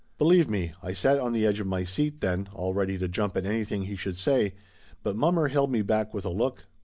[0.17, 3.37] Believe me, I sat on the edge of my seat then, all ready to jump
[3.37, 4.55] at anything he should say.
[5.03, 6.65] But mommer held me back with a look.